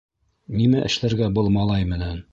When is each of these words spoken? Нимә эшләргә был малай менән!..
Нимә 0.61 0.81
эшләргә 0.87 1.31
был 1.37 1.53
малай 1.59 1.89
менән!.. 1.95 2.23